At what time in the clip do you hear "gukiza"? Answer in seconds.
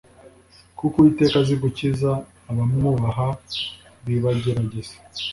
1.63-2.11